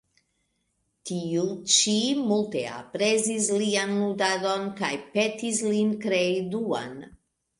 Tiu 1.09 1.43
ĉi 1.73 1.91
multe 2.29 2.63
aprezis 2.77 3.51
lian 3.63 3.93
ludadon 3.99 4.65
kaj 4.79 4.91
petis 5.17 5.63
lin 5.75 5.93
krei 6.07 6.33
Duan. 6.55 6.99